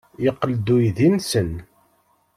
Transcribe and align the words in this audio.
Yeqqel-d 0.23 0.67
uydi-nsen. 0.75 1.51